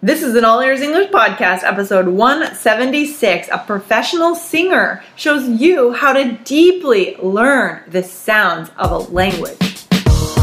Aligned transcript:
This 0.00 0.22
is 0.22 0.36
an 0.36 0.44
All 0.44 0.60
Ears 0.60 0.80
English 0.80 1.10
podcast, 1.10 1.64
episode 1.64 2.06
176. 2.06 3.48
A 3.50 3.58
professional 3.58 4.36
singer 4.36 5.02
shows 5.16 5.48
you 5.48 5.92
how 5.92 6.12
to 6.12 6.38
deeply 6.44 7.16
learn 7.20 7.82
the 7.88 8.04
sounds 8.04 8.70
of 8.76 8.92
a 8.92 8.98
language. 9.12 9.58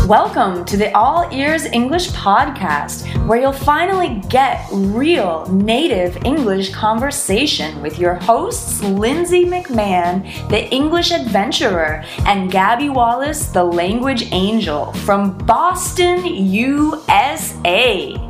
Welcome 0.09 0.65
to 0.65 0.75
the 0.75 0.93
All 0.93 1.33
Ears 1.33 1.63
English 1.67 2.09
podcast, 2.09 3.07
where 3.27 3.39
you'll 3.39 3.53
finally 3.53 4.21
get 4.27 4.67
real 4.73 5.49
native 5.49 6.17
English 6.25 6.73
conversation 6.73 7.81
with 7.81 7.97
your 7.97 8.15
hosts, 8.15 8.83
Lindsay 8.83 9.45
McMahon, 9.45 10.49
the 10.49 10.69
English 10.69 11.11
adventurer, 11.11 12.03
and 12.25 12.51
Gabby 12.51 12.89
Wallace, 12.89 13.47
the 13.47 13.63
language 13.63 14.27
angel 14.33 14.91
from 15.05 15.37
Boston, 15.37 16.25
USA. 16.25 18.24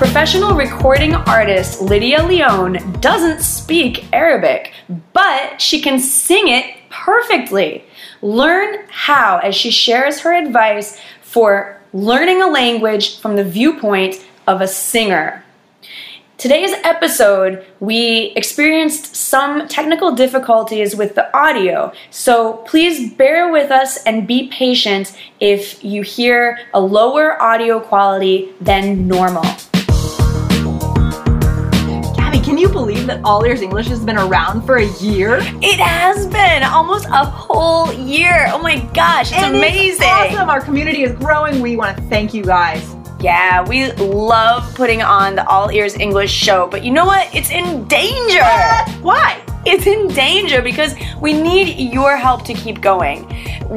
Professional 0.00 0.54
recording 0.54 1.14
artist 1.14 1.82
Lydia 1.82 2.22
Lyon 2.22 2.98
doesn't 3.00 3.42
speak 3.42 4.06
Arabic, 4.14 4.72
but 5.12 5.60
she 5.60 5.82
can 5.82 6.00
sing 6.00 6.48
it 6.48 6.74
perfectly. 6.88 7.84
Learn 8.22 8.78
how 8.88 9.40
as 9.40 9.54
she 9.54 9.70
shares 9.70 10.20
her 10.20 10.32
advice 10.32 10.98
for 11.20 11.78
learning 11.92 12.40
a 12.40 12.48
language 12.48 13.20
from 13.20 13.36
the 13.36 13.44
viewpoint 13.44 14.26
of 14.46 14.62
a 14.62 14.66
singer. 14.66 15.44
Today's 16.38 16.72
episode, 16.82 17.66
we 17.80 18.32
experienced 18.36 19.14
some 19.14 19.68
technical 19.68 20.12
difficulties 20.14 20.96
with 20.96 21.14
the 21.14 21.36
audio, 21.36 21.92
so 22.10 22.54
please 22.66 23.12
bear 23.12 23.52
with 23.52 23.70
us 23.70 24.02
and 24.04 24.26
be 24.26 24.48
patient 24.48 25.14
if 25.40 25.84
you 25.84 26.00
hear 26.00 26.58
a 26.72 26.80
lower 26.80 27.40
audio 27.42 27.78
quality 27.80 28.54
than 28.62 29.06
normal. 29.06 29.44
Can 32.50 32.58
you 32.58 32.68
believe 32.68 33.06
that 33.06 33.20
All 33.22 33.44
Ears 33.44 33.62
English 33.62 33.86
has 33.86 34.04
been 34.04 34.18
around 34.18 34.62
for 34.62 34.78
a 34.78 34.86
year? 34.98 35.36
It 35.62 35.78
has 35.78 36.26
been 36.26 36.64
almost 36.64 37.06
a 37.06 37.24
whole 37.24 37.92
year. 37.92 38.46
Oh 38.48 38.58
my 38.58 38.80
gosh, 38.92 39.30
it's 39.30 39.40
and 39.40 39.54
amazing. 39.54 40.08
It's 40.10 40.34
awesome. 40.34 40.50
Our 40.50 40.60
community 40.60 41.04
is 41.04 41.12
growing. 41.12 41.60
We 41.60 41.76
want 41.76 41.96
to 41.96 42.02
thank 42.06 42.34
you 42.34 42.42
guys. 42.42 42.96
Yeah, 43.20 43.62
we 43.68 43.92
love 43.92 44.74
putting 44.74 45.00
on 45.00 45.36
the 45.36 45.46
All 45.46 45.70
Ears 45.70 45.94
English 45.94 46.32
show, 46.32 46.66
but 46.66 46.82
you 46.82 46.90
know 46.90 47.04
what? 47.04 47.32
It's 47.32 47.52
in 47.52 47.84
danger. 47.84 48.40
Why? 49.00 49.40
It's 49.64 49.86
in 49.86 50.08
danger 50.08 50.60
because 50.60 50.96
we 51.20 51.32
need 51.34 51.92
your 51.92 52.16
help 52.16 52.44
to 52.46 52.54
keep 52.54 52.80
going. 52.80 53.28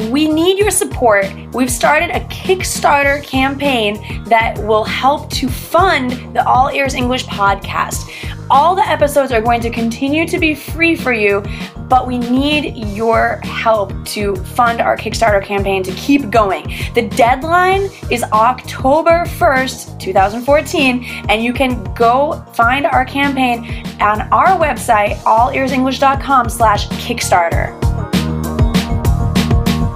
We 0.09 0.27
need 0.27 0.57
your 0.57 0.71
support. 0.71 1.31
We've 1.53 1.69
started 1.69 2.09
a 2.09 2.21
Kickstarter 2.21 3.21
campaign 3.21 4.23
that 4.23 4.57
will 4.57 4.85
help 4.85 5.29
to 5.31 5.47
fund 5.47 6.11
the 6.33 6.43
All 6.47 6.69
Ears 6.69 6.95
English 6.95 7.25
podcast. 7.25 8.09
All 8.53 8.75
the 8.75 8.87
episodes 8.87 9.31
are 9.31 9.41
going 9.41 9.61
to 9.61 9.71
continue 9.71 10.27
to 10.27 10.37
be 10.37 10.53
free 10.53 10.95
for 10.95 11.11
you, 11.11 11.43
but 11.89 12.05
we 12.05 12.19
need 12.19 12.77
your 12.95 13.37
help 13.37 13.91
to 14.09 14.35
fund 14.35 14.79
our 14.79 14.95
Kickstarter 14.95 15.43
campaign 15.43 15.81
to 15.81 15.91
keep 15.93 16.29
going. 16.29 16.71
The 16.93 17.09
deadline 17.15 17.89
is 18.11 18.21
October 18.25 19.25
1st, 19.25 19.99
2014, 19.99 21.03
and 21.29 21.43
you 21.43 21.51
can 21.51 21.83
go 21.95 22.45
find 22.53 22.85
our 22.85 23.05
campaign 23.05 23.87
on 23.99 24.21
our 24.31 24.49
website, 24.59 25.15
allearsenglish.com 25.23 26.47
slash 26.47 26.87
Kickstarter. 26.89 27.73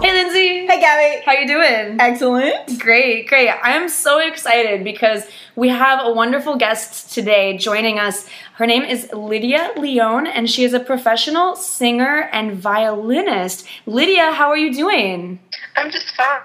Hey 0.01 0.13
Lindsay. 0.13 0.65
Hey 0.65 0.79
Gabby. 0.79 1.21
How 1.25 1.33
you 1.33 1.45
doing? 1.45 1.97
Excellent. 1.99 2.79
Great, 2.79 3.27
great. 3.27 3.49
I'm 3.61 3.89
so 3.89 4.19
excited 4.19 4.83
because 4.83 5.23
we 5.57 5.69
have 5.69 6.05
a 6.05 6.13
wonderful 6.13 6.55
guest 6.55 7.11
today 7.13 7.57
joining 7.57 7.97
us. 7.97 8.29
Her 8.57 8.65
name 8.65 8.81
is 8.81 9.07
Lydia 9.13 9.71
Lyon, 9.77 10.25
and 10.25 10.49
she 10.49 10.63
is 10.63 10.73
a 10.73 10.79
professional 10.79 11.55
singer 11.55 12.27
and 12.33 12.57
violinist. 12.57 13.67
Lydia, 13.85 14.31
how 14.31 14.49
are 14.49 14.57
you 14.57 14.73
doing? 14.73 15.39
I'm 15.75 15.91
just 15.91 16.15
fine. 16.15 16.41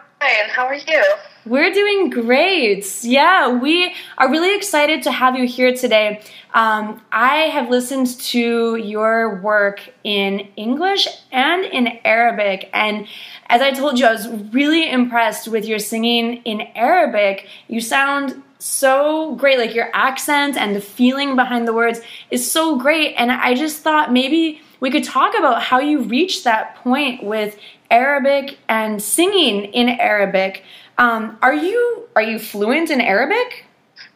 How 0.50 0.66
are 0.66 0.74
you? 0.74 1.02
We're 1.46 1.72
doing 1.72 2.10
great. 2.10 2.86
Yeah, 3.02 3.56
we 3.56 3.94
are 4.18 4.30
really 4.30 4.54
excited 4.54 5.02
to 5.04 5.10
have 5.10 5.38
you 5.38 5.46
here 5.46 5.74
today. 5.74 6.20
Um, 6.52 7.00
I 7.12 7.48
have 7.48 7.70
listened 7.70 8.20
to 8.20 8.76
your 8.76 9.40
work 9.40 9.80
in 10.04 10.48
English 10.56 11.08
and 11.32 11.64
in 11.64 11.98
Arabic, 12.04 12.68
and 12.74 13.08
as 13.46 13.62
I 13.62 13.70
told 13.70 13.98
you, 13.98 14.04
I 14.04 14.12
was 14.12 14.28
really 14.52 14.90
impressed 14.90 15.48
with 15.48 15.64
your 15.64 15.78
singing 15.78 16.42
in 16.42 16.60
Arabic. 16.74 17.48
You 17.68 17.80
sound 17.80 18.42
so 18.64 19.34
great. 19.36 19.58
Like 19.58 19.74
your 19.74 19.90
accent 19.92 20.56
and 20.56 20.74
the 20.74 20.80
feeling 20.80 21.36
behind 21.36 21.66
the 21.66 21.72
words 21.72 22.00
is 22.30 22.48
so 22.50 22.76
great. 22.76 23.14
And 23.16 23.30
I 23.30 23.54
just 23.54 23.82
thought 23.82 24.12
maybe 24.12 24.60
we 24.80 24.90
could 24.90 25.04
talk 25.04 25.36
about 25.36 25.62
how 25.62 25.78
you 25.78 26.02
reached 26.02 26.44
that 26.44 26.76
point 26.76 27.22
with 27.22 27.58
Arabic 27.90 28.58
and 28.68 29.02
singing 29.02 29.64
in 29.64 29.88
Arabic. 29.88 30.64
Um, 30.98 31.38
are 31.42 31.54
you 31.54 32.08
are 32.16 32.22
you 32.22 32.38
fluent 32.38 32.90
in 32.90 33.00
Arabic? 33.00 33.66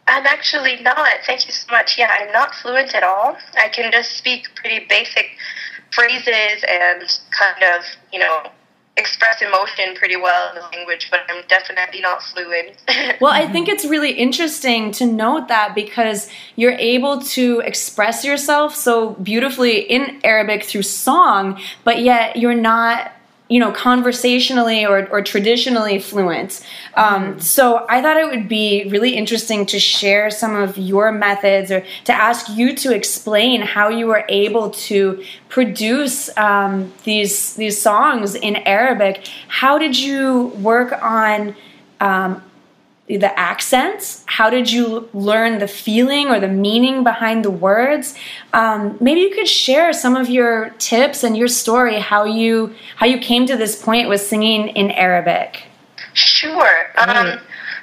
I'm 0.09 0.27
actually 0.27 0.81
not. 0.83 1.09
Thank 1.27 1.47
you 1.47 1.53
so 1.53 1.71
much. 1.71 1.99
Yeah, 1.99 2.09
I'm 2.11 2.31
not 2.33 2.55
fluent 2.55 2.95
at 2.95 3.03
all. 3.03 3.37
I 3.59 3.69
can 3.69 3.91
just 3.91 4.17
speak 4.17 4.47
pretty 4.55 4.87
basic 4.89 5.27
phrases 5.93 6.65
and 6.69 7.21
kind 7.31 7.63
of, 7.75 7.85
you 8.13 8.21
know, 8.21 8.51
express 8.97 9.43
emotion 9.43 9.95
pretty 9.95 10.17
well 10.17 10.49
in 10.49 10.55
the 10.55 10.63
language, 10.77 11.09
but 11.11 11.21
I'm 11.29 11.45
definitely 11.49 12.01
not 12.01 12.23
fluent. 12.23 12.77
well, 13.21 13.33
I 13.33 13.47
think 13.47 13.69
it's 13.69 13.85
really 13.85 14.13
interesting 14.13 14.91
to 14.93 15.07
note 15.07 15.49
that 15.49 15.75
because 15.75 16.31
you're 16.57 16.73
able 16.73 17.21
to 17.21 17.61
express 17.61 18.25
yourself 18.25 18.75
so 18.75 19.11
beautifully 19.15 19.81
in 19.81 20.21
Arabic 20.25 20.65
through 20.65 20.83
song, 20.83 21.61
but 21.85 22.01
yet 22.01 22.37
you're 22.37 22.55
not 22.55 23.13
you 23.49 23.61
know, 23.61 23.71
conversationally 23.71 24.85
or, 24.85 25.09
or 25.09 25.23
traditionally 25.23 25.99
fluent. 25.99 26.65
Um. 26.95 27.39
So 27.41 27.87
I 27.89 28.03
thought 28.03 28.17
it 28.17 28.27
would 28.27 28.49
be 28.49 28.89
really 28.89 29.15
interesting 29.15 29.67
to 29.67 29.79
share 29.79 30.31
some 30.31 30.57
of 30.57 30.77
your 30.77 31.13
methods 31.13 31.71
or 31.71 31.85
to 32.05 32.13
ask 32.13 32.49
you 32.49 32.75
to 32.77 32.95
explain 32.95 33.61
how 33.63 33.89
you 33.89 34.07
were 34.07 34.25
able 34.29 34.71
to 34.71 35.23
produce 35.49 36.37
um, 36.37 36.93
these 37.05 37.55
these 37.55 37.81
songs 37.81 38.35
in 38.35 38.57
Arabic. 38.57 39.29
How 39.49 39.79
did 39.79 39.99
you 39.99 40.47
work 40.59 40.93
on 41.03 41.55
um, 42.01 42.43
the 43.09 43.39
accents? 43.39 44.25
How 44.27 44.51
did 44.51 44.71
you 44.71 45.09
learn 45.15 45.59
the 45.59 45.69
feeling 45.69 46.29
or 46.29 46.41
the 46.41 46.49
meaning 46.49 47.05
behind 47.05 47.45
the 47.45 47.51
words? 47.51 48.15
Um, 48.53 48.97
maybe 49.01 49.21
you 49.21 49.31
could 49.31 49.49
share 49.49 49.93
some 49.93 50.17
of 50.17 50.29
your 50.29 50.71
tips 50.79 51.23
and 51.23 51.37
your 51.37 51.49
story 51.49 51.99
how 52.01 52.25
you 52.25 52.75
how 52.97 53.07
you 53.07 53.19
came 53.19 53.47
to 53.47 53.57
this 53.57 53.81
point 53.81 54.09
with 54.09 54.21
singing 54.21 54.69
in 54.69 54.91
Arabic. 54.91 55.65
Sure. 56.15 56.87
Um, 56.97 57.39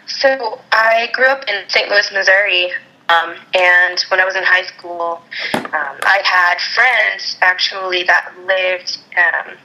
so 0.08 0.60
I 0.72 1.10
grew 1.14 1.28
up 1.28 1.48
in 1.48 1.64
St. 1.70 1.90
Louis, 1.90 2.12
Missouri, 2.12 2.72
um, 3.10 3.36
and 3.54 4.04
when 4.10 4.20
I 4.20 4.26
was 4.26 4.36
in 4.36 4.44
high 4.44 4.64
school, 4.64 5.22
um, 5.54 5.98
I 6.04 6.22
had 6.24 6.60
friends 6.74 7.38
actually 7.42 8.04
that 8.04 8.34
lived 8.46 8.98
um, 9.18 9.58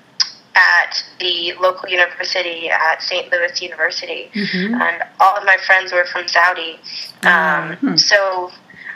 at 0.58 1.04
the 1.20 1.54
local 1.60 1.88
university 1.88 2.68
at 2.68 3.00
St. 3.00 3.30
Louis 3.30 3.62
University, 3.62 4.28
mm-hmm. 4.34 4.74
and 4.74 5.04
all 5.20 5.36
of 5.36 5.44
my 5.44 5.56
friends 5.56 5.92
were 5.92 6.04
from 6.04 6.26
Saudi. 6.26 6.80
Um, 7.22 7.76
mm-hmm. 7.78 7.96
So 7.96 8.50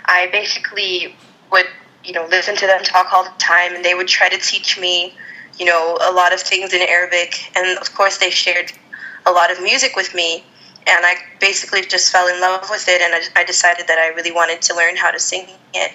I 0.06 0.28
basically 0.32 1.14
would, 1.52 1.66
you 2.04 2.12
know, 2.12 2.26
listen 2.26 2.56
to 2.56 2.66
them 2.66 2.82
talk 2.82 3.12
all 3.12 3.24
the 3.24 3.38
time, 3.38 3.76
and 3.76 3.84
they 3.84 3.94
would 3.94 4.08
try 4.08 4.28
to 4.28 4.38
teach 4.38 4.78
me, 4.78 5.14
you 5.58 5.64
know, 5.64 5.96
a 6.02 6.12
lot 6.12 6.34
of 6.34 6.40
things 6.40 6.72
in 6.72 6.82
Arabic, 6.82 7.56
and 7.56 7.78
of 7.78 7.94
course 7.94 8.18
they 8.18 8.30
shared 8.30 8.72
a 9.24 9.30
lot 9.30 9.52
of 9.52 9.62
music 9.62 9.94
with 9.94 10.14
me. 10.14 10.44
And 10.84 11.06
I 11.06 11.14
basically 11.40 11.82
just 11.82 12.10
fell 12.10 12.26
in 12.26 12.40
love 12.40 12.68
with 12.68 12.88
it, 12.88 13.00
and 13.00 13.14
I, 13.14 13.40
I 13.40 13.44
decided 13.44 13.86
that 13.86 13.98
I 13.98 14.08
really 14.08 14.32
wanted 14.32 14.62
to 14.62 14.74
learn 14.74 14.96
how 14.96 15.12
to 15.12 15.20
sing 15.20 15.46
it. 15.74 15.92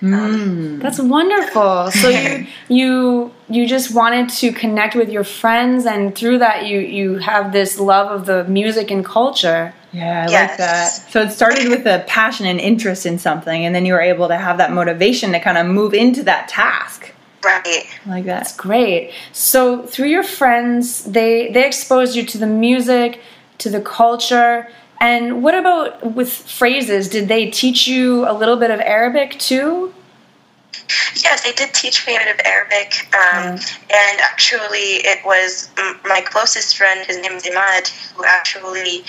Mm. 0.00 0.80
That's 0.80 0.98
wonderful. 0.98 1.90
So 1.90 2.08
you 2.08 2.46
you 2.68 3.29
you 3.50 3.66
just 3.66 3.94
wanted 3.94 4.28
to 4.30 4.52
connect 4.52 4.94
with 4.94 5.10
your 5.10 5.24
friends, 5.24 5.86
and 5.86 6.14
through 6.14 6.38
that, 6.38 6.66
you 6.66 6.78
you 6.80 7.18
have 7.18 7.52
this 7.52 7.78
love 7.78 8.10
of 8.10 8.26
the 8.26 8.44
music 8.44 8.90
and 8.90 9.04
culture. 9.04 9.74
Yeah, 9.92 10.26
I 10.26 10.30
yes. 10.30 10.50
like 10.50 10.58
that. 10.58 10.88
So 11.10 11.22
it 11.22 11.30
started 11.30 11.68
with 11.68 11.86
a 11.86 12.04
passion 12.06 12.46
and 12.46 12.60
interest 12.60 13.06
in 13.06 13.18
something, 13.18 13.64
and 13.64 13.74
then 13.74 13.84
you 13.84 13.92
were 13.94 14.00
able 14.00 14.28
to 14.28 14.36
have 14.36 14.58
that 14.58 14.72
motivation 14.72 15.32
to 15.32 15.40
kind 15.40 15.58
of 15.58 15.66
move 15.66 15.94
into 15.94 16.22
that 16.24 16.48
task. 16.48 17.12
Right. 17.44 17.86
Like 18.06 18.24
that. 18.26 18.40
That's 18.40 18.56
great. 18.56 19.12
So 19.32 19.84
through 19.86 20.08
your 20.08 20.22
friends, 20.22 21.04
they 21.04 21.50
they 21.52 21.66
exposed 21.66 22.14
you 22.14 22.24
to 22.26 22.38
the 22.38 22.46
music, 22.46 23.20
to 23.58 23.70
the 23.70 23.80
culture 23.80 24.68
and 25.00 25.42
what 25.42 25.54
about 25.54 26.14
with 26.14 26.30
phrases? 26.30 27.08
Did 27.08 27.28
they 27.28 27.50
teach 27.50 27.88
you 27.88 28.28
a 28.28 28.34
little 28.34 28.56
bit 28.56 28.70
of 28.70 28.80
Arabic 28.80 29.38
too? 29.38 29.94
Yes, 31.16 31.42
they 31.42 31.52
did 31.52 31.74
teach 31.74 32.06
me 32.06 32.16
a 32.16 32.20
bit 32.20 32.34
of 32.34 32.40
Arabic, 32.46 33.08
um, 33.14 33.58
and 33.90 34.20
actually, 34.20 35.02
it 35.06 35.18
was 35.24 35.70
m- 35.78 36.00
my 36.04 36.20
closest 36.20 36.76
friend. 36.76 37.04
His 37.06 37.18
name 37.18 37.32
is 37.32 37.44
Imad, 37.44 37.88
who 38.14 38.24
actually 38.24 39.04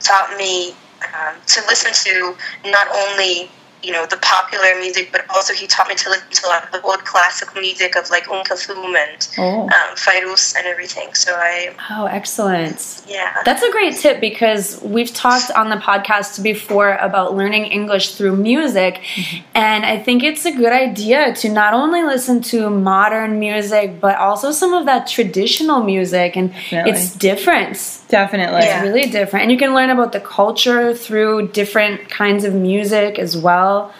taught 0.00 0.36
me 0.36 0.74
um, 1.14 1.36
to 1.46 1.60
listen 1.68 1.92
to 2.12 2.36
not 2.70 2.88
only 2.94 3.50
you 3.84 3.92
know 3.92 4.06
the 4.06 4.16
popular 4.18 4.70
music, 4.80 5.10
but 5.12 5.22
also 5.34 5.52
he 5.52 5.66
taught 5.66 5.88
me 5.88 5.94
to 5.94 6.08
listen 6.10 6.30
to 6.30 6.46
a 6.46 6.48
lot 6.48 6.64
of 6.64 6.70
the 6.72 6.80
old 6.82 7.04
classical 7.04 7.60
music 7.60 7.96
of 7.96 8.08
like 8.10 8.28
Um 8.28 8.42
Kulthum 8.44 8.94
and 9.04 9.28
Oh. 9.38 9.62
um, 9.64 9.90
Fairuz 10.04 10.56
and 10.56 10.66
everything. 10.66 11.12
So 11.14 11.30
I, 11.34 11.74
Oh, 11.90 12.06
excellent. 12.06 13.02
yeah, 13.06 13.42
That's 13.44 13.62
a 13.62 13.70
great 13.70 13.94
tip 13.96 14.20
because 14.20 14.80
we've 14.82 15.12
talked 15.12 15.50
on 15.60 15.68
the 15.70 15.76
podcast 15.76 16.42
before 16.42 16.94
about 16.96 17.34
learning 17.34 17.64
English 17.66 18.14
through 18.16 18.36
music. 18.36 19.00
And 19.54 19.84
I 19.84 19.98
think 19.98 20.22
it's 20.22 20.44
a 20.46 20.52
good 20.52 20.72
idea 20.72 21.34
to 21.40 21.48
not 21.48 21.74
only 21.74 22.02
listen 22.02 22.40
to 22.52 22.70
modern 22.70 23.38
music, 23.38 24.00
but 24.00 24.16
also 24.18 24.50
some 24.50 24.72
of 24.74 24.86
that 24.86 25.06
traditional 25.08 25.82
music. 25.82 26.36
And 26.36 26.52
Definitely. 26.52 26.92
it's 26.92 27.14
different. 27.14 27.76
Definitely. 28.14 28.60
Yeah. 28.60 28.84
It's 28.84 28.94
really 28.94 29.10
different. 29.10 29.42
And 29.42 29.50
you 29.50 29.58
can 29.58 29.74
learn 29.74 29.90
about 29.90 30.12
the 30.12 30.20
culture 30.20 30.94
through 30.94 31.48
different 31.48 32.08
kinds 32.08 32.44
of 32.44 32.54
music 32.54 33.18
as 33.18 33.36
well. 33.36 33.92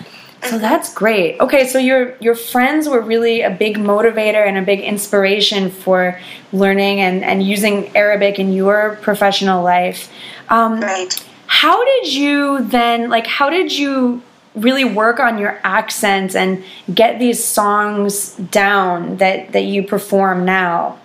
So 0.45 0.57
that's 0.57 0.95
great. 0.95 1.41
Okay, 1.41 1.67
so 1.67 1.81
your 1.81 2.17
your 2.21 2.37
friends 2.37 2.89
were 2.89 3.01
really 3.01 3.41
a 3.41 3.51
big 3.51 3.77
motivator 3.77 4.47
and 4.47 4.57
a 4.57 4.63
big 4.63 4.79
inspiration 4.79 5.69
for 5.69 6.21
learning 6.53 7.01
and, 7.01 7.25
and 7.25 7.43
using 7.43 7.91
Arabic 7.97 8.39
in 8.39 8.53
your 8.53 9.01
professional 9.03 9.65
life. 9.65 10.13
Um, 10.49 10.81
right. 10.81 11.13
how 11.49 11.85
did 11.85 12.13
you 12.13 12.63
then 12.63 13.11
like 13.11 13.27
how 13.27 13.51
did 13.51 13.77
you 13.77 14.23
really 14.55 14.85
work 14.85 15.19
on 15.19 15.39
your 15.39 15.59
accent 15.65 16.37
and 16.37 16.63
get 16.95 17.19
these 17.19 17.43
songs 17.43 18.35
down 18.35 19.17
that 19.17 19.51
that 19.51 19.65
you 19.65 19.83
perform 19.83 20.45
now? 20.45 21.01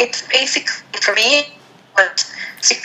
It's 0.00 0.26
basically 0.26 1.00
for 1.00 1.14
me 1.14 1.55
was 1.96 2.32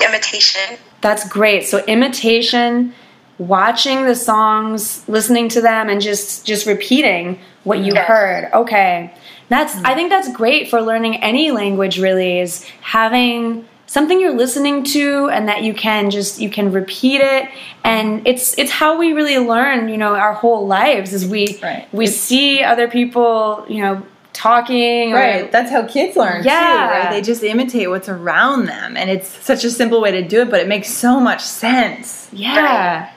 imitation. 0.02 0.78
That's 1.02 1.28
great. 1.28 1.66
So 1.66 1.80
imitation, 1.86 2.94
watching 3.38 4.06
the 4.06 4.16
songs, 4.16 5.08
listening 5.08 5.50
to 5.50 5.62
them 5.62 5.90
and 5.90 6.02
just 6.02 6.46
just 6.46 6.66
repeating 6.66 7.40
what 7.63 7.80
you 7.80 7.94
Yes. 7.94 8.08
heard. 8.08 8.50
Okay. 8.54 9.13
That's 9.50 9.75
I 9.84 9.96
think 9.96 10.10
that's 10.10 10.31
great 10.31 10.69
for 10.69 10.81
learning 10.81 11.18
any 11.24 11.52
language 11.52 12.00
really 12.00 12.40
is 12.40 12.66
having 12.81 13.66
something 13.88 14.22
you're 14.22 14.38
listening 14.38 14.86
to 14.86 15.28
and 15.30 15.50
that 15.50 15.64
you 15.64 15.74
can 15.74 16.10
just 16.10 16.40
you 16.40 16.50
can 16.50 16.72
repeat 16.72 17.19
it 17.19 17.50
and 17.84 18.25
it's 18.25 18.57
it's 18.57 18.72
how 18.72 18.98
we 18.98 19.12
really 19.12 19.38
learn, 19.40 19.90
you 19.90 19.98
know, 19.98 20.16
our 20.16 20.34
whole 20.34 20.66
lives 20.68 21.12
is 21.12 21.28
we 21.28 21.60
Right. 21.62 21.88
we 21.92 22.07
see 22.07 22.64
other 22.64 22.88
people, 22.88 23.66
you 23.68 23.81
know, 23.81 24.02
talking 24.33 25.13
or 25.13 25.18
Right, 25.18 25.51
that's 25.51 25.69
how 25.72 25.83
kids 25.86 26.16
learn 26.16 26.44
Yeah. 26.44 26.60
too, 26.60 26.94
right? 26.94 27.10
They 27.12 27.22
just 27.22 27.44
imitate 27.44 27.89
what's 27.89 28.10
around 28.10 28.66
them, 28.66 28.95
and 28.98 29.10
it's 29.10 29.28
such 29.28 29.63
a 29.63 29.69
simple 29.72 30.01
way 30.01 30.12
to 30.12 30.22
do 30.22 30.42
it, 30.42 30.50
but 30.50 30.60
it 30.60 30.68
makes 30.68 30.89
so 30.89 31.19
much 31.19 31.42
sense. 31.42 32.28
Yeah. 32.31 33.10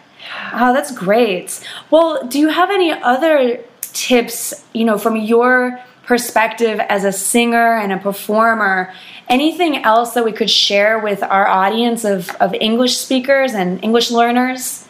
Oh, 0.55 0.73
that's 0.73 0.91
great. 0.91 1.61
Well, 1.91 2.27
do 2.27 2.39
you 2.39 2.49
have 2.49 2.71
any 2.71 2.93
other 2.93 3.61
tips, 3.93 4.65
you 4.73 4.85
know, 4.85 4.99
from 4.99 5.17
your 5.17 5.81
perspective 6.05 6.81
as 6.89 7.05
a 7.05 7.13
singer 7.13 7.77
and 7.79 7.93
a 7.93 7.99
performer? 7.99 8.93
Anything 9.29 9.83
else 9.85 10.13
that 10.15 10.25
we 10.25 10.33
could 10.33 10.51
share 10.51 10.99
with 10.99 11.23
our 11.23 11.47
audience 11.47 12.05
of, 12.05 12.31
of 12.41 12.53
English 12.55 12.97
speakers 12.97 13.55
and 13.55 13.83
English 13.83 14.11
learners? 14.11 14.87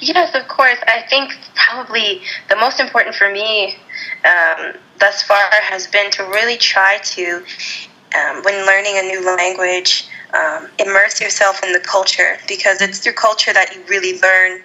Yes, 0.00 0.34
of 0.34 0.46
course. 0.48 0.78
I 0.86 1.04
think 1.08 1.32
probably 1.54 2.20
the 2.50 2.56
most 2.56 2.78
important 2.80 3.14
for 3.14 3.30
me 3.30 3.76
um, 4.24 4.74
thus 4.98 5.22
far 5.22 5.50
has 5.52 5.86
been 5.86 6.10
to 6.12 6.24
really 6.24 6.56
try 6.56 6.98
to, 7.02 7.44
um, 8.16 8.42
when 8.42 8.66
learning 8.66 8.98
a 8.98 9.02
new 9.02 9.24
language, 9.36 10.08
um, 10.34 10.68
immerse 10.78 11.20
yourself 11.20 11.62
in 11.62 11.72
the 11.72 11.80
culture 11.80 12.38
because 12.48 12.80
it's 12.82 12.98
through 12.98 13.12
culture 13.12 13.52
that 13.52 13.74
you 13.74 13.82
really 13.88 14.20
learn 14.20 14.60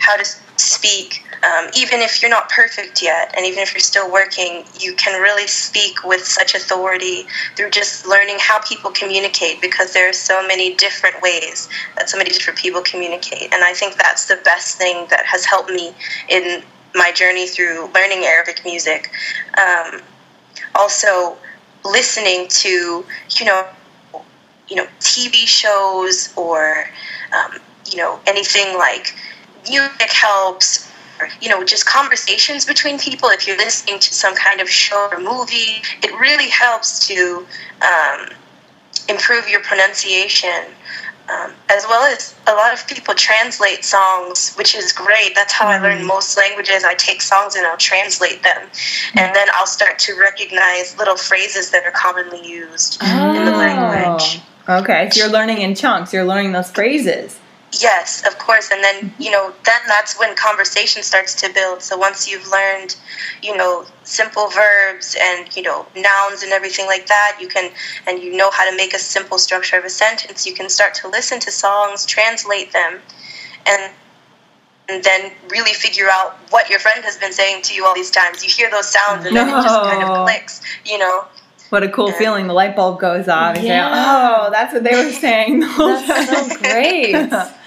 how 0.00 0.16
to 0.16 0.24
speak. 0.56 1.24
Um, 1.42 1.68
even 1.76 2.00
if 2.00 2.22
you're 2.22 2.30
not 2.30 2.48
perfect 2.48 3.02
yet, 3.02 3.34
and 3.36 3.44
even 3.44 3.58
if 3.58 3.74
you're 3.74 3.80
still 3.80 4.10
working, 4.10 4.64
you 4.78 4.94
can 4.94 5.20
really 5.20 5.46
speak 5.46 6.02
with 6.04 6.24
such 6.24 6.54
authority 6.54 7.26
through 7.54 7.70
just 7.70 8.06
learning 8.06 8.36
how 8.40 8.60
people 8.60 8.90
communicate 8.90 9.60
because 9.60 9.92
there 9.92 10.08
are 10.08 10.14
so 10.14 10.46
many 10.46 10.74
different 10.74 11.20
ways 11.20 11.68
that 11.96 12.08
so 12.08 12.16
many 12.16 12.30
different 12.30 12.58
people 12.58 12.80
communicate. 12.82 13.52
And 13.52 13.62
I 13.62 13.74
think 13.74 13.96
that's 13.96 14.26
the 14.26 14.40
best 14.44 14.78
thing 14.78 15.06
that 15.10 15.26
has 15.26 15.44
helped 15.44 15.70
me 15.70 15.94
in 16.28 16.62
my 16.94 17.12
journey 17.12 17.46
through 17.46 17.90
learning 17.94 18.24
Arabic 18.24 18.62
music. 18.64 19.10
Um, 19.58 20.02
also, 20.74 21.36
listening 21.84 22.48
to, 22.48 23.04
you 23.38 23.44
know, 23.44 23.66
you 24.68 24.76
know, 24.76 24.86
TV 25.00 25.46
shows 25.46 26.32
or, 26.36 26.86
um, 27.32 27.58
you 27.90 27.98
know, 27.98 28.18
anything 28.26 28.76
like 28.76 29.14
music 29.68 30.10
helps, 30.10 30.90
or, 31.20 31.28
you 31.40 31.48
know, 31.48 31.62
just 31.64 31.86
conversations 31.86 32.64
between 32.64 32.98
people. 32.98 33.28
If 33.28 33.46
you're 33.46 33.58
listening 33.58 33.98
to 34.00 34.14
some 34.14 34.34
kind 34.34 34.60
of 34.60 34.68
show 34.68 35.08
or 35.12 35.20
movie, 35.20 35.82
it 36.02 36.18
really 36.18 36.48
helps 36.48 37.06
to 37.08 37.46
um, 37.82 38.28
improve 39.08 39.48
your 39.48 39.60
pronunciation. 39.60 40.64
Um, 41.26 41.54
as 41.70 41.84
well 41.88 42.04
as 42.12 42.34
a 42.46 42.52
lot 42.52 42.74
of 42.74 42.86
people 42.86 43.14
translate 43.14 43.82
songs, 43.82 44.54
which 44.56 44.74
is 44.74 44.92
great. 44.92 45.34
That's 45.34 45.54
how 45.54 45.66
I 45.66 45.78
learn 45.78 46.04
most 46.04 46.36
languages. 46.36 46.84
I 46.84 46.94
take 46.94 47.22
songs 47.22 47.54
and 47.56 47.66
I'll 47.66 47.78
translate 47.78 48.42
them, 48.42 48.68
and 49.16 49.34
then 49.34 49.48
I'll 49.54 49.66
start 49.66 49.98
to 50.00 50.20
recognize 50.20 50.98
little 50.98 51.16
phrases 51.16 51.70
that 51.70 51.82
are 51.84 51.92
commonly 51.92 52.46
used 52.46 53.02
in 53.02 53.44
the 53.46 53.52
language. 53.52 54.42
Okay, 54.68 55.08
so 55.10 55.20
you're 55.20 55.32
learning 55.32 55.62
in 55.62 55.74
chunks. 55.74 56.12
You're 56.12 56.24
learning 56.24 56.52
those 56.52 56.70
phrases. 56.70 57.38
Yes, 57.80 58.26
of 58.26 58.38
course. 58.38 58.70
And 58.70 58.84
then, 58.84 59.12
you 59.18 59.30
know, 59.30 59.52
then 59.64 59.80
that's 59.88 60.18
when 60.18 60.36
conversation 60.36 61.02
starts 61.02 61.34
to 61.34 61.52
build. 61.52 61.82
So 61.82 61.96
once 61.96 62.28
you've 62.28 62.48
learned, 62.48 62.94
you 63.42 63.56
know, 63.56 63.84
simple 64.04 64.48
verbs 64.48 65.16
and, 65.20 65.54
you 65.56 65.62
know, 65.62 65.86
nouns 65.96 66.42
and 66.42 66.52
everything 66.52 66.86
like 66.86 67.06
that, 67.06 67.38
you 67.40 67.48
can, 67.48 67.72
and 68.06 68.22
you 68.22 68.36
know 68.36 68.50
how 68.50 68.68
to 68.68 68.76
make 68.76 68.94
a 68.94 68.98
simple 68.98 69.38
structure 69.38 69.76
of 69.76 69.84
a 69.84 69.90
sentence, 69.90 70.46
you 70.46 70.54
can 70.54 70.68
start 70.68 70.94
to 70.96 71.08
listen 71.08 71.40
to 71.40 71.50
songs, 71.50 72.06
translate 72.06 72.72
them, 72.72 73.00
and 73.66 73.92
and 74.86 75.02
then 75.02 75.32
really 75.48 75.72
figure 75.72 76.08
out 76.10 76.34
what 76.50 76.68
your 76.68 76.78
friend 76.78 77.02
has 77.06 77.16
been 77.16 77.32
saying 77.32 77.62
to 77.62 77.74
you 77.74 77.86
all 77.86 77.94
these 77.94 78.10
times. 78.10 78.44
You 78.44 78.50
hear 78.50 78.70
those 78.70 78.86
sounds 78.86 79.24
and 79.24 79.34
then 79.34 79.48
it 79.48 79.52
just 79.52 79.80
kind 79.80 80.02
of 80.02 80.26
clicks, 80.26 80.60
you 80.84 80.98
know. 80.98 81.24
What 81.70 81.82
a 81.82 81.88
cool 81.88 82.12
feeling! 82.12 82.46
The 82.46 82.52
light 82.52 82.76
bulb 82.76 83.00
goes 83.00 83.26
off. 83.26 83.56
You 83.56 83.62
say, 83.62 83.68
Yeah. 83.68 84.44
"Oh, 84.46 84.50
that's 84.50 84.74
what 84.74 84.84
they 84.84 84.94
were 84.94 85.10
saying." 85.26 85.60
the 85.60 85.66
whole 85.66 85.88
That's 85.88 86.26
so 86.28 86.58
great. 86.58 87.32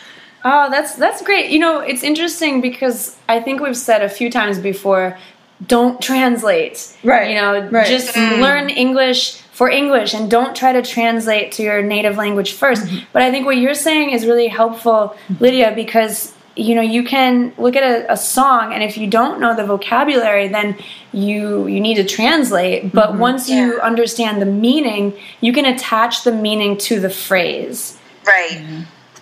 Oh, 0.49 0.65
that's 0.73 0.91
that's 1.03 1.21
great. 1.29 1.45
You 1.53 1.59
know, 1.65 1.79
it's 1.91 2.03
interesting 2.11 2.53
because 2.69 2.97
I 3.35 3.37
think 3.45 3.55
we've 3.61 3.81
said 3.89 4.01
a 4.01 4.11
few 4.19 4.29
times 4.39 4.55
before, 4.71 5.05
don't 5.75 5.97
translate. 6.09 6.75
Right, 7.03 7.27
You 7.31 7.35
know, 7.41 7.51
right. 7.77 7.87
just 7.95 8.09
Mm. 8.15 8.39
learn 8.47 8.65
English 8.85 9.21
for 9.59 9.67
English 9.81 10.13
and 10.17 10.23
don't 10.37 10.53
try 10.61 10.71
to 10.79 10.83
translate 10.95 11.47
to 11.55 11.63
your 11.67 11.79
native 11.95 12.15
language 12.23 12.51
1st 12.61 12.81
Mm-hmm. 12.83 12.97
But 13.13 13.21
I 13.27 13.31
think 13.31 13.43
what 13.49 13.57
you're 13.63 13.81
saying 13.89 14.07
is 14.15 14.19
really 14.31 14.49
helpful, 14.61 14.99
Lydia, 15.43 15.69
because 15.83 16.15
you 16.67 16.73
know 16.77 16.85
you 16.95 17.03
can 17.13 17.31
look 17.65 17.75
at 17.81 17.85
a, 17.93 17.95
a 18.11 18.17
song 18.17 18.65
and 18.73 18.81
if 18.89 18.93
you 18.99 19.07
don't 19.19 19.35
know 19.41 19.53
the 19.61 19.67
vocabulary 19.73 20.47
then 20.57 20.67
you 21.25 21.67
you 21.73 21.79
need 21.87 21.97
to 22.03 22.07
translate 22.17 22.79
but 22.99 23.09
Mm-hmm. 23.09 23.27
once 23.29 23.43
you 23.55 23.63
understand 23.91 24.33
the 24.45 24.51
meaning 24.67 25.03
you 25.45 25.51
can 25.57 25.65
attach 25.73 26.13
the 26.27 26.31
meaning 26.47 26.71
to 26.89 26.93
the 27.05 27.11
phrase 27.25 27.79
Right. 28.33 28.57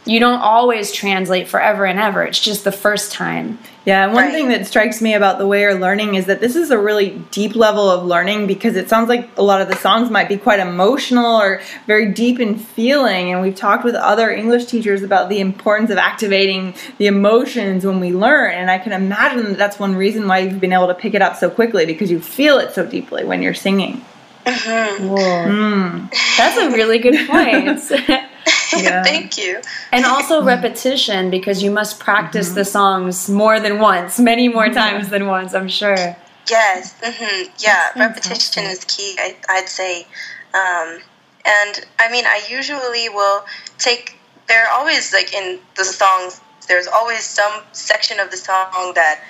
You 0.06 0.20
don't 0.20 0.40
always 0.40 0.92
translate 0.92 1.48
forever 1.48 1.86
and 1.86 2.00
ever. 2.00 2.24
It's 2.24 2.40
just 2.40 2.64
the 2.64 2.72
first 2.72 3.12
time. 3.12 3.58
Yeah, 3.86 4.06
and 4.06 4.14
one 4.14 4.26
Right. 4.26 4.34
thing 4.34 4.50
that 4.50 4.66
strikes 4.66 5.00
me 5.00 5.14
about 5.14 5.38
the 5.38 5.46
way 5.46 5.62
you're 5.62 5.76
learning 5.76 6.16
is 6.16 6.26
that 6.26 6.40
this 6.42 6.56
is 6.56 6.72
a 6.72 6.78
really 6.78 7.22
deep 7.30 7.56
level 7.56 7.90
of 7.90 8.04
learning 8.04 8.48
because 8.48 8.76
it 8.76 8.90
sounds 8.90 9.10
like 9.10 9.30
a 9.38 9.44
lot 9.44 9.62
of 9.62 9.68
the 9.68 9.76
songs 9.76 10.10
might 10.10 10.28
be 10.28 10.38
quite 10.38 10.60
emotional 10.60 11.40
or 11.40 11.62
very 11.86 12.12
deep 12.12 12.40
in 12.40 12.58
feeling. 12.58 13.32
And 13.32 13.42
we've 13.42 13.56
talked 13.56 13.84
with 13.84 13.94
other 13.94 14.32
English 14.32 14.66
teachers 14.66 15.04
about 15.04 15.30
the 15.30 15.40
importance 15.40 15.92
of 15.92 15.98
activating 16.00 16.74
the 16.98 17.06
emotions 17.08 17.86
when 17.86 18.00
we 18.00 18.12
learn. 18.12 18.54
And 18.54 18.72
I 18.72 18.80
can 18.80 18.92
imagine 18.92 19.44
that 19.50 19.58
that's 19.58 19.78
one 19.80 19.96
reason 19.96 20.28
why 20.28 20.40
you've 20.40 20.60
been 20.60 20.74
able 20.74 20.88
to 20.88 20.96
pick 20.96 21.14
it 21.14 21.22
up 21.22 21.36
so 21.36 21.50
quickly 21.50 21.86
because 21.86 22.10
you 22.10 22.20
feel 22.20 22.58
it 22.58 22.74
so 22.74 22.86
deeply 22.86 23.24
when 23.24 23.44
you're 23.44 23.54
singing. 23.54 24.04
Mm. 24.46 26.10
That's 26.38 26.58
a 26.58 26.70
really 26.72 27.00
good 27.00 27.28
point. 27.28 27.80
Yeah. 28.78 29.04
Thank 29.04 29.38
you. 29.38 29.62
and 29.92 30.06
also 30.06 30.44
repetition 30.56 31.30
because 31.30 31.62
you 31.64 31.72
must 31.72 32.00
practice 32.00 32.48
Mm-hmm. 32.50 32.56
the 32.56 32.66
songs 32.66 33.30
more 33.30 33.60
than 33.60 33.80
once, 33.80 34.20
many 34.20 34.48
more 34.48 34.70
times 34.70 35.10
than 35.10 35.28
once, 35.28 35.54
I'm 35.54 35.70
sure. 35.70 36.16
Yes, 36.50 36.94
hmm 37.04 37.44
yeah, 37.58 37.90
That's 37.96 37.98
repetition 38.28 38.66
is 38.66 38.84
key, 38.86 39.16
I, 39.20 39.36
I'd 39.50 39.68
say. 39.70 40.06
Um, 40.54 41.00
and 41.46 41.86
I 42.00 42.10
mean, 42.12 42.26
I 42.26 42.42
usually 42.50 43.10
will 43.10 43.46
take, 43.78 44.18
there 44.48 44.66
are 44.66 44.72
always, 44.78 45.12
like, 45.14 45.34
in 45.34 45.60
the 45.76 45.84
songs, 45.86 46.42
there's 46.68 46.88
always 46.88 47.24
some 47.24 47.62
section 47.72 48.20
of 48.20 48.30
the 48.32 48.38
song 48.38 48.94
that 48.96 49.22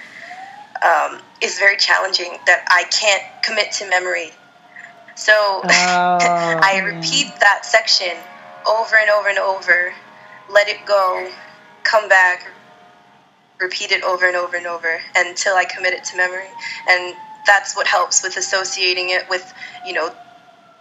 um, 0.83 1.19
is 1.41 1.57
very 1.57 1.77
challenging 1.77 2.37
that 2.47 2.65
I 2.69 2.83
can't 2.91 3.23
commit 3.43 3.71
to 3.73 3.89
memory. 3.89 4.31
So 5.15 5.31
Oh, 5.63 6.17
I 6.71 6.81
repeat 6.85 7.27
that 7.39 7.65
section 7.65 8.17
over 8.67 8.95
and 8.99 9.09
over 9.09 9.29
and 9.29 9.39
over, 9.39 9.93
let 10.49 10.67
it 10.67 10.85
go, 10.85 11.29
come 11.83 12.09
back, 12.09 12.47
repeat 13.59 13.91
it 13.91 14.03
over 14.03 14.27
and 14.27 14.35
over 14.35 14.57
and 14.57 14.67
over 14.67 14.99
until 15.15 15.55
I 15.55 15.65
commit 15.65 15.93
it 15.93 16.03
to 16.05 16.17
memory. 16.17 16.47
And 16.89 17.15
that's 17.45 17.75
what 17.75 17.87
helps 17.87 18.23
with 18.23 18.37
associating 18.37 19.09
it 19.09 19.29
with, 19.29 19.53
you 19.85 19.93
know, 19.93 20.13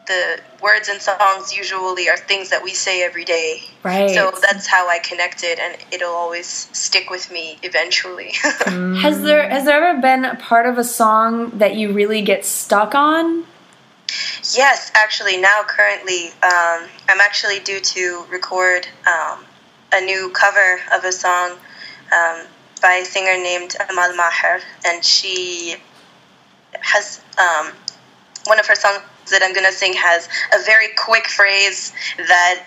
the 0.07 0.41
words 0.61 0.89
and 0.89 1.01
songs 1.01 1.57
usually 1.57 2.09
are 2.09 2.17
things 2.17 2.51
that 2.51 2.63
we 2.63 2.75
say 2.75 3.03
every 3.03 3.25
day. 3.25 3.63
Right. 3.83 4.11
So 4.11 4.33
that's 4.41 4.67
how 4.67 4.89
I 4.89 4.99
connect 4.99 5.43
it, 5.45 5.59
and 5.59 5.77
it'll 5.93 6.13
always 6.13 6.47
stick 6.47 7.11
with 7.11 7.31
me 7.31 7.59
eventually. 7.63 8.33
Has 8.67 9.23
there 9.23 9.49
has 9.49 9.65
there 9.65 9.83
ever 9.83 10.01
been 10.01 10.25
a 10.25 10.37
part 10.37 10.67
of 10.67 10.79
a 10.79 10.85
song 10.85 11.51
that 11.59 11.77
you 11.77 11.93
really 11.93 12.23
get 12.23 12.45
stuck 12.45 12.95
on? 12.95 13.47
Yes, 14.55 14.91
actually, 14.95 15.37
now 15.37 15.61
currently, 15.67 16.29
um, 16.43 16.89
I'm 17.09 17.21
actually 17.21 17.61
due 17.61 17.81
to 17.81 18.25
record 18.31 18.87
um, 19.07 19.45
a 19.93 20.01
new 20.01 20.31
cover 20.31 20.81
of 20.93 21.05
a 21.05 21.13
song 21.13 21.53
um, 22.13 22.47
by 22.83 22.95
a 23.03 23.05
singer 23.05 23.37
named 23.43 23.77
Amal 23.91 24.15
Maher, 24.17 24.61
and 24.87 25.05
she 25.05 25.77
has 26.81 27.21
um, 27.39 27.73
one 28.47 28.59
of 28.61 28.67
her 28.67 28.75
songs 28.75 29.01
that 29.31 29.43
I'm 29.43 29.55
gonna 29.55 29.73
sing 29.73 29.95
has 29.95 30.29
a 30.55 30.63
very 30.65 30.89
quick 30.99 31.27
phrase 31.29 31.93
that 32.19 32.63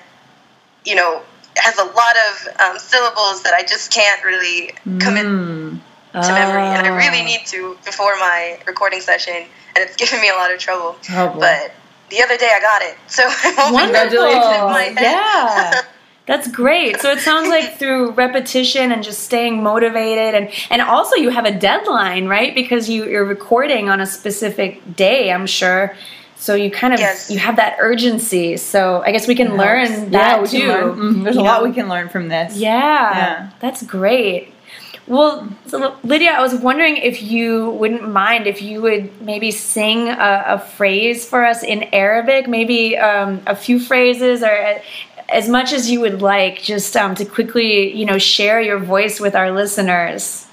you 0.86 0.96
know 0.96 1.22
has 1.58 1.78
a 1.78 1.84
lot 1.84 2.16
of 2.30 2.48
um, 2.62 2.80
syllables 2.80 3.44
that 3.44 3.54
I 3.54 3.62
just 3.64 3.92
can't 3.92 4.24
really 4.24 4.74
commit 5.00 5.26
Mm. 5.26 5.80
to 6.14 6.34
memory, 6.34 6.64
and 6.64 6.88
I 6.88 6.90
Ah. 6.90 6.96
really 6.96 7.22
need 7.24 7.46
to 7.48 7.78
before 7.86 8.16
my 8.18 8.60
recording 8.66 9.02
session, 9.02 9.46
and 9.78 9.88
it's 9.88 9.96
giving 9.96 10.20
me 10.22 10.30
a 10.30 10.34
lot 10.34 10.52
of 10.52 10.60
trouble. 10.60 10.96
Oh. 11.12 11.36
But 11.40 11.72
the 12.10 12.22
other 12.24 12.38
day 12.38 12.52
I 12.56 12.60
got 12.60 12.82
it, 12.82 12.98
so 13.08 13.24
Wonderful. 13.72 13.80
congratulations 13.80 14.56
in 14.56 14.64
my 14.64 14.84
head. 14.84 15.02
Yeah. 15.02 15.82
That's 16.26 16.50
great. 16.52 17.00
So 17.00 17.10
it 17.12 17.20
sounds 17.20 17.48
like 17.48 17.78
through 17.80 18.12
repetition 18.12 18.92
and 18.92 19.02
just 19.02 19.20
staying 19.24 19.64
motivated 19.64 20.36
and 20.36 20.52
and 20.70 20.82
also 20.82 21.16
you 21.16 21.30
have 21.30 21.46
a 21.46 21.58
deadline, 21.58 22.28
right? 22.28 22.54
Because 22.54 22.90
you, 22.90 23.06
you're 23.06 23.24
recording 23.24 23.88
on 23.90 24.02
a 24.02 24.06
specific 24.06 24.82
day, 24.98 25.32
I'm 25.32 25.46
sure. 25.48 25.96
So 26.36 26.54
you 26.54 26.70
kind 26.70 26.94
of 26.94 27.00
Yes. 27.00 27.32
you 27.32 27.40
have 27.40 27.56
that 27.56 27.78
urgency. 27.80 28.58
So 28.58 29.02
I 29.06 29.12
guess 29.14 29.26
we 29.26 29.36
can 29.36 29.56
learn 29.56 29.88
yeah, 29.90 30.06
that 30.10 30.42
we 30.42 30.48
too. 30.50 30.60
can 30.60 30.68
learn. 30.68 30.98
Mhm, 30.98 31.24
There's 31.24 31.38
a 31.38 31.40
you 31.40 31.46
lot 31.46 31.64
we 31.64 31.72
can 31.72 31.88
learn 31.88 32.10
from 32.10 32.28
this. 32.28 32.58
Yeah, 32.58 33.18
Yeah. 33.18 33.50
that's 33.62 33.84
great. 33.84 34.54
Well, 35.08 35.48
so 35.68 35.96
Lydia, 36.04 36.32
I 36.32 36.42
was 36.42 36.54
wondering 36.56 36.98
if 36.98 37.22
you 37.24 37.72
wouldn't 37.72 38.10
mind 38.10 38.46
if 38.46 38.62
you 38.62 38.82
would 38.82 39.22
maybe 39.22 39.52
sing 39.52 40.10
a, 40.10 40.44
a 40.48 40.60
phrase 40.60 41.28
for 41.28 41.46
us 41.46 41.64
in 41.64 41.84
Arabic, 41.94 42.48
maybe 42.48 42.98
um, 42.98 43.42
a 43.48 43.56
few 43.56 43.80
phrases 43.80 44.44
or 44.44 44.52
a- 44.52 44.82
as 45.30 45.50
much 45.50 45.74
as 45.74 45.90
you 45.90 46.00
would 46.02 46.22
like, 46.22 46.62
just 46.62 46.96
um, 46.96 47.16
to 47.16 47.26
quickly, 47.26 47.94
you 47.94 48.06
know, 48.06 48.18
share 48.18 48.62
your 48.62 48.80
voice 48.80 49.20
with 49.20 49.36
our 49.36 49.52
listeners. 49.52 50.46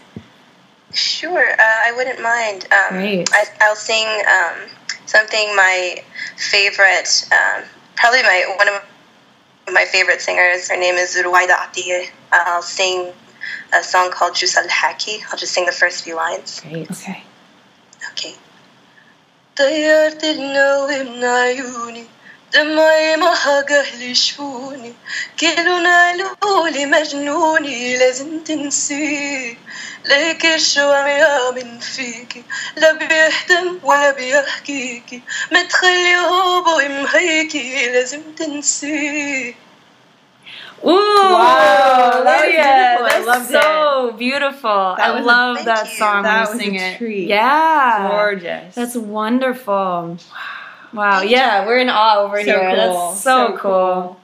Sure, 0.93 1.51
uh, 1.53 1.57
I 1.61 1.93
wouldn't 1.97 2.21
mind. 2.23 2.67
Um, 2.73 2.97
Great. 2.97 3.29
I, 3.33 3.45
I'll 3.61 3.77
sing 3.77 4.07
um, 4.07 4.69
something 5.07 5.55
my 5.57 6.03
favorite, 6.37 7.29
um, 7.33 7.65
probably 7.97 8.23
my 8.23 8.55
one 8.57 8.69
of 8.69 8.83
my 9.73 9.85
favorite 9.85 10.21
singers. 10.21 10.69
Her 10.69 10.77
name 10.77 10.95
is 10.95 11.17
Ruwaida 11.17 11.57
Atiyeh. 11.57 12.09
I'll 12.33 12.63
sing 12.63 13.13
a 13.74 13.84
song 13.84 14.12
called 14.12 14.36
Jus 14.36 14.58
al 14.58 14.68
Haki. 14.68 15.22
I'll 15.32 15.38
just 15.38 15.54
sing 15.54 15.66
the 15.66 15.72
first 15.72 16.04
few 16.04 16.16
lines. 16.16 16.62
Great. 16.62 16.92
Okay. 16.92 17.24
Okay. 18.12 18.36
طيرت 19.58 20.24
النوم 20.24 20.90
من 20.90 21.26
عيوني 21.26 22.06
دمعي 22.54 23.18
ما 23.18 23.34
هجه 23.34 24.14
شفوني 24.14 24.94
كيلو 25.38 25.78
نالولي 25.78 26.86
مجنوني 26.86 27.98
لازم 27.98 28.44
تنسيه 28.44 29.58
ليك 30.06 30.46
الشوام 30.46 31.08
يا 31.08 31.52
من 31.52 31.80
فيكي 31.80 32.44
لا 32.76 32.92
بيهتم 32.92 33.80
ولا 33.84 34.12
بيحكيكي 34.12 35.22
متخلي 35.52 36.16
هوبو 36.16 36.78
مهيكي 36.78 37.90
لازم 37.90 38.22
تنسيه 38.38 39.54
loved 43.39 43.51
so 43.51 44.13
beautiful. 44.19 44.95
That 44.97 45.01
I 45.01 45.11
was 45.13 45.23
a- 45.23 45.27
love 45.27 45.57
thank 45.57 45.67
that 45.67 45.91
you. 45.91 45.97
song 45.99 46.23
That 46.23 46.49
when 46.49 46.57
was 46.57 46.65
sing 46.67 46.77
a 46.81 46.83
it. 46.93 46.99
treat. 46.99 47.29
Yeah, 47.29 48.09
Gorgeous. 48.11 48.75
That's 48.75 48.97
wonderful. 48.97 50.19
Wow. 50.93 51.19
Thank 51.21 51.31
yeah, 51.31 51.63
you. 51.63 51.67
we're 51.69 51.79
in 51.79 51.91
awe 51.91 52.19
over 52.21 52.39
So 52.39 52.45
here. 52.45 52.61
cool. 52.61 52.77
That's 53.11 53.21
so, 53.21 53.47
So 53.49 53.57
cool. 53.59 53.59
cool. 53.59 54.21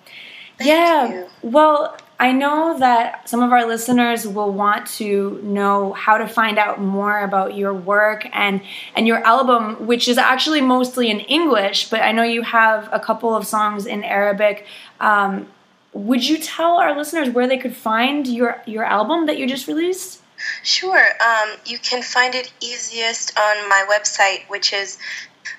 Thank 0.59 0.69
yeah. 0.71 1.09
you. 1.09 1.26
Well, 1.43 1.97
I 2.21 2.33
know 2.33 2.79
that 2.79 3.29
some 3.31 3.43
of 3.43 3.50
our 3.50 3.64
listeners 3.67 4.29
will 4.29 4.52
want 4.52 4.87
to 4.99 5.40
know 5.43 5.95
how 5.95 6.19
to 6.19 6.29
find 6.29 6.59
out 6.59 6.79
more 6.79 7.21
about 7.25 7.55
your 7.57 7.73
work 7.73 8.26
and 8.35 8.61
and 8.95 9.07
your 9.07 9.25
album, 9.25 9.87
which 9.87 10.07
is 10.07 10.19
actually 10.19 10.61
mostly 10.61 11.11
in 11.11 11.21
English, 11.21 11.88
but 11.88 12.02
I 12.02 12.12
know 12.12 12.23
you 12.23 12.43
have 12.43 12.90
a 12.93 13.00
couple 13.00 13.35
of 13.35 13.47
songs 13.47 13.87
in 13.87 14.05
Arabic. 14.05 14.67
Um, 15.00 15.47
would 15.92 16.26
you 16.26 16.38
tell 16.38 16.76
our 16.76 16.97
listeners 16.97 17.30
where 17.30 17.47
they 17.47 17.59
could 17.59 17.75
find 17.75 18.26
your 18.26 18.62
your 18.66 18.85
album 18.85 19.26
that 19.26 19.38
you 19.38 19.47
just 19.47 19.66
released? 19.66 20.20
Sure. 20.62 21.04
Um, 21.20 21.56
you 21.66 21.78
can 21.78 22.02
find 22.02 22.35
it 22.35 22.52
easiest 22.61 23.38
on 23.38 23.68
my 23.68 23.85
website, 23.90 24.49
which 24.49 24.73
is 24.73 24.99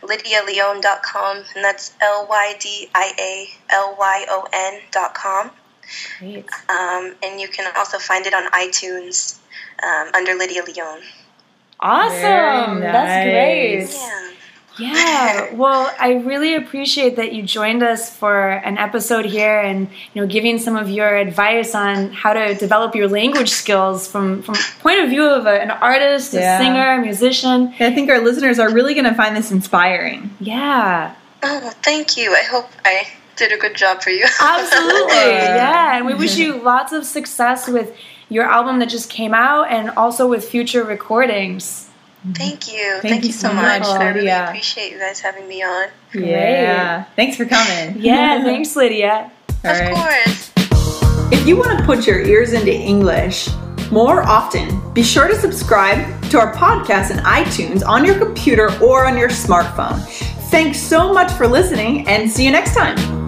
lydialyon.com, 0.02 1.38
and 1.56 1.64
that's 1.64 1.94
L 2.02 2.28
Y 2.30 2.56
D 2.60 2.90
I 2.96 3.14
A 3.20 3.74
L 3.74 3.96
Y 4.00 4.26
O 4.30 4.48
N.com. 4.52 5.52
Great. 6.20 6.46
Um, 6.70 7.16
and 7.22 7.40
you 7.40 7.48
can 7.48 7.72
also 7.76 8.00
find 8.00 8.26
it 8.26 8.34
on 8.34 8.50
iTunes 8.52 9.38
um, 9.84 10.10
under 10.14 10.34
Lydia 10.34 10.64
Lyon. 10.64 11.02
Awesome. 11.80 12.80
Very 12.80 12.92
That's 12.92 13.26
great. 13.26 14.02
Yeah. 14.02 14.21
Yeah, 14.80 15.54
well, 15.54 15.94
I 16.00 16.14
really 16.14 16.56
appreciate 16.56 17.18
that 17.18 17.34
you 17.34 17.44
joined 17.44 17.84
us 17.84 18.16
for 18.16 18.50
an 18.50 18.78
episode 18.78 19.26
here 19.26 19.60
and 19.60 19.90
you 20.14 20.22
know 20.22 20.28
giving 20.28 20.60
some 20.60 20.76
of 20.76 20.90
your 20.90 21.16
advice 21.18 21.76
on 21.76 22.12
how 22.12 22.34
to 22.34 22.56
develop 22.56 22.96
your 22.96 23.08
language 23.08 23.50
skills 23.50 24.08
from 24.08 24.42
from 24.44 24.56
point 24.80 25.00
of 25.02 25.10
view 25.10 25.26
of 25.26 25.46
a, 25.46 25.62
an 25.62 25.72
artist, 25.72 26.34
Yeah. 26.34 26.56
a 26.60 26.64
singer, 26.64 26.92
a 26.94 27.02
musician. 27.02 27.74
I 27.80 27.94
think 27.94 28.10
our 28.10 28.20
listeners 28.20 28.60
are 28.60 28.72
really 28.72 28.94
going 28.94 29.06
to 29.06 29.14
find 29.16 29.36
this 29.36 29.52
inspiring. 29.52 30.30
Yeah, 30.40 31.16
Oh, 31.44 31.72
thank 31.82 32.18
you. 32.18 32.34
I 32.36 32.44
hope 32.44 32.70
I 32.86 33.08
did 33.36 33.52
a 33.52 33.58
good 33.58 33.76
job 33.76 34.02
for 34.04 34.12
you. 34.12 34.26
absolutely. 34.40 35.16
Yeah. 35.16 35.56
yeah, 35.56 35.98
and 35.98 36.06
we 36.06 36.14
wish 36.14 36.38
you 36.38 36.62
lots 36.62 36.94
of 36.94 37.06
success 37.06 37.68
with 37.68 37.96
your 38.30 38.46
album 38.46 38.80
that 38.80 38.90
just 38.90 39.10
came 39.10 39.34
out 39.34 39.70
and 39.72 39.90
also 39.92 40.28
with 40.28 40.48
future 40.48 40.84
recordings. 40.84 41.88
Mm-hmm. 42.22 42.34
Thank 42.34 42.72
you. 42.72 42.92
Thank 43.00 43.02
Thank, 43.02 43.24
you 43.24 43.28
you 43.28 43.34
so 43.34 43.50
so 43.50 43.54
much. 43.56 43.82
much, 43.82 43.90
I 43.90 44.08
really 44.10 44.20
Lydia. 44.22 44.46
appreciate 44.46 44.92
you 44.92 45.00
guys 45.00 45.20
having 45.20 45.48
me 45.48 45.64
on. 45.64 45.90
Yeah. 46.14 47.06
Thanks 47.16 47.36
for 47.38 47.46
coming. 47.46 47.96
Yeah, 48.02 48.44
thanks, 48.44 48.76
Lydia. 48.76 49.32
All 49.64 49.72
of 49.72 49.80
right. 49.80 49.96
course. 49.96 50.52
If 51.32 51.48
you 51.48 51.58
want 51.58 51.80
to 51.80 51.86
put 51.86 52.06
your 52.06 52.20
ears 52.22 52.54
into 52.54 52.72
English 52.72 53.50
more 53.92 54.22
often, 54.24 54.94
be 54.94 55.02
sure 55.04 55.28
to 55.28 55.36
subscribe 55.36 56.00
to 56.30 56.40
our 56.40 56.54
podcast 56.54 57.10
in 57.12 57.18
iTunes 57.18 57.86
on 57.86 58.06
your 58.06 58.18
computer 58.18 58.70
or 58.82 59.06
on 59.08 59.18
your 59.18 59.30
smartphone. 59.30 60.00
Thanks 60.52 60.80
so 60.80 61.14
much 61.14 61.32
for 61.32 61.48
listening 61.48 62.08
and 62.08 62.30
see 62.30 62.46
you 62.46 62.52
next 62.52 62.76
time. 62.76 63.21